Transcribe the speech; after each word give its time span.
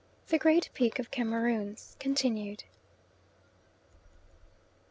THE 0.29 0.39
GREAT 0.39 0.71
PEAK 0.73 0.97
OF 0.97 1.11
CAMEROONS 1.11 1.95
(continued). 1.99 2.63